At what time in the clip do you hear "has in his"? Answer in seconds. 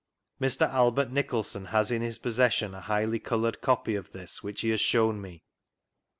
1.65-2.17